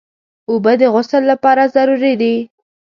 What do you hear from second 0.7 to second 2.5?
د غسل لپاره ضروري دي.